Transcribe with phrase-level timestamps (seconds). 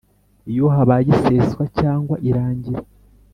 [0.51, 2.79] Iyo habaye iseswa cyangwa irangira